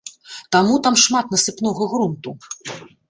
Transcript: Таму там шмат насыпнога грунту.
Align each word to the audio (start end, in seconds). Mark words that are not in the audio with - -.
Таму 0.55 0.79
там 0.87 0.97
шмат 1.03 1.25
насыпнога 1.35 1.91
грунту. 1.93 2.35